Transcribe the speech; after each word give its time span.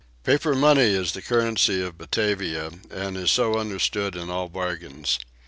Paper 0.23 0.55
money 0.55 0.95
is 0.95 1.11
the 1.11 1.21
currency 1.21 1.79
of 1.79 1.95
Batavia 1.99 2.71
and 2.89 3.15
is 3.15 3.29
so 3.29 3.53
understood 3.59 4.15
in 4.15 4.31
all 4.31 4.49
bargains. 4.49 5.19